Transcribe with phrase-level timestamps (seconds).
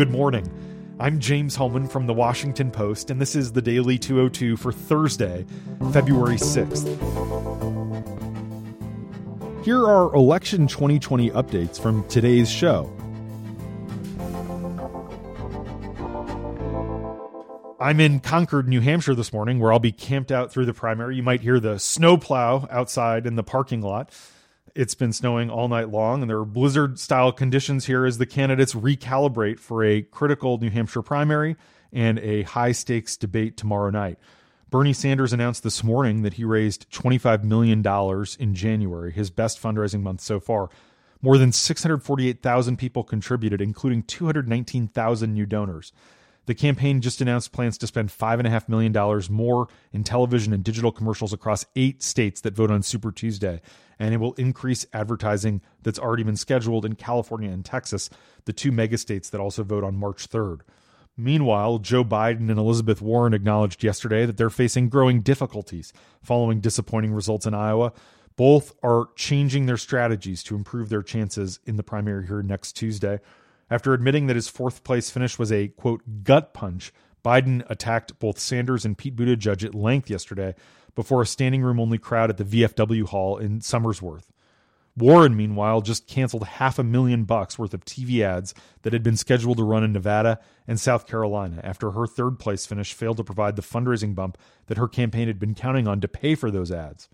[0.00, 0.50] good morning.
[0.98, 5.44] I'm James Hohmann from the Washington Post, and this is the Daily 202 for Thursday,
[5.92, 6.86] February 6th.
[9.62, 12.90] Here are election 2020 updates from today's show.
[17.78, 21.16] I'm in Concord, New Hampshire this morning, where I'll be camped out through the primary.
[21.16, 24.10] You might hear the snowplow outside in the parking lot.
[24.74, 28.26] It's been snowing all night long, and there are blizzard style conditions here as the
[28.26, 31.56] candidates recalibrate for a critical New Hampshire primary
[31.92, 34.18] and a high stakes debate tomorrow night.
[34.70, 37.84] Bernie Sanders announced this morning that he raised $25 million
[38.38, 40.68] in January, his best fundraising month so far.
[41.20, 45.92] More than 648,000 people contributed, including 219,000 new donors.
[46.50, 48.92] The campaign just announced plans to spend $5.5 million
[49.30, 53.60] more in television and digital commercials across eight states that vote on Super Tuesday.
[54.00, 58.10] And it will increase advertising that's already been scheduled in California and Texas,
[58.46, 60.62] the two megastates that also vote on March 3rd.
[61.16, 67.12] Meanwhile, Joe Biden and Elizabeth Warren acknowledged yesterday that they're facing growing difficulties following disappointing
[67.12, 67.92] results in Iowa.
[68.34, 73.20] Both are changing their strategies to improve their chances in the primary here next Tuesday.
[73.70, 76.92] After admitting that his fourth place finish was a quote gut punch,
[77.24, 80.54] Biden attacked both Sanders and Pete Buttigieg at length yesterday
[80.94, 84.24] before a standing room only crowd at the VFW Hall in Somersworth.
[84.96, 89.16] Warren, meanwhile, just canceled half a million bucks worth of TV ads that had been
[89.16, 93.24] scheduled to run in Nevada and South Carolina after her third place finish failed to
[93.24, 96.72] provide the fundraising bump that her campaign had been counting on to pay for those
[96.72, 97.08] ads.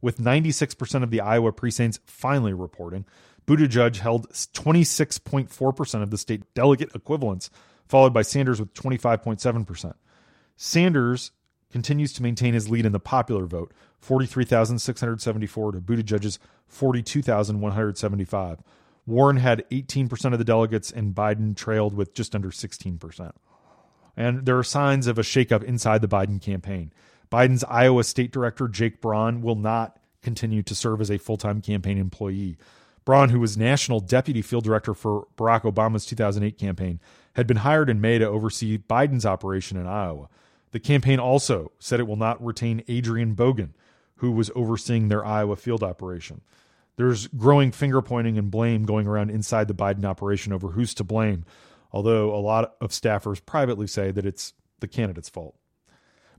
[0.00, 3.06] With 96% of the Iowa precincts finally reporting,
[3.46, 7.50] Buttigieg held 26.4% of the state delegate equivalents,
[7.86, 9.94] followed by Sanders with 25.7%.
[10.56, 11.30] Sanders
[11.70, 16.38] continues to maintain his lead in the popular vote, 43,674 to Buttigieg's
[16.68, 18.62] 42,175.
[19.06, 23.32] Warren had 18% of the delegates, and Biden trailed with just under 16%.
[24.16, 26.92] And there are signs of a shakeup inside the Biden campaign.
[27.30, 31.60] Biden's Iowa state director, Jake Braun, will not continue to serve as a full time
[31.60, 32.56] campaign employee.
[33.06, 37.00] Braun, who was national deputy field director for Barack Obama's 2008 campaign,
[37.36, 40.28] had been hired in May to oversee Biden's operation in Iowa.
[40.72, 43.70] The campaign also said it will not retain Adrian Bogan,
[44.16, 46.40] who was overseeing their Iowa field operation.
[46.96, 51.04] There's growing finger pointing and blame going around inside the Biden operation over who's to
[51.04, 51.44] blame,
[51.92, 55.54] although a lot of staffers privately say that it's the candidate's fault.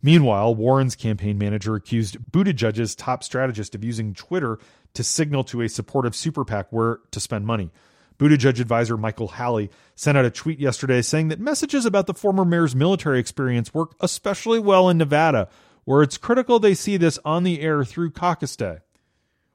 [0.02, 4.60] Meanwhile, Warren's campaign manager accused Buttigieg's top strategist of using Twitter
[4.94, 7.72] to signal to a supportive super PAC where to spend money.
[8.18, 12.46] Buttigieg advisor Michael Halle sent out a tweet yesterday saying that messages about the former
[12.46, 15.50] mayor's military experience work especially well in Nevada,
[15.86, 18.80] where it's critical they see this on the air through caucus day.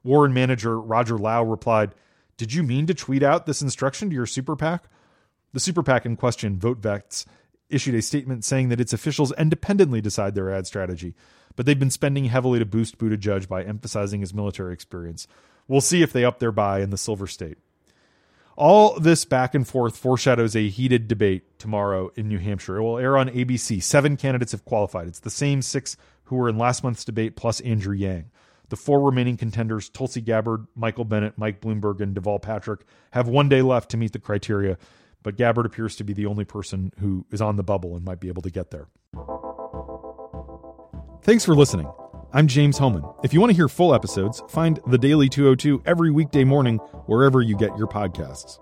[0.03, 1.93] Warren manager Roger Lau replied,
[2.37, 4.85] Did you mean to tweet out this instruction to your super PAC?
[5.53, 7.25] The super PAC in question, VoteVets,
[7.73, 11.15] issued a statement saying that its officials independently decide their ad strategy,
[11.55, 15.27] but they've been spending heavily to boost Buttigieg by emphasizing his military experience.
[15.67, 17.57] We'll see if they up their buy in the Silver State.
[18.55, 22.77] All this back and forth foreshadows a heated debate tomorrow in New Hampshire.
[22.77, 23.81] It will air on ABC.
[23.81, 25.07] Seven candidates have qualified.
[25.07, 28.29] It's the same six who were in last month's debate, plus Andrew Yang.
[28.69, 33.49] The four remaining contenders, Tulsi Gabbard, Michael Bennet, Mike Bloomberg, and Deval Patrick, have one
[33.49, 34.77] day left to meet the criteria
[35.23, 38.19] but Gabbard appears to be the only person who is on the bubble and might
[38.19, 38.87] be able to get there.
[41.23, 41.89] Thanks for listening.
[42.33, 43.03] I'm James Hohmann.
[43.23, 47.41] If you want to hear full episodes, find The Daily 202 every weekday morning wherever
[47.41, 48.59] you get your podcasts.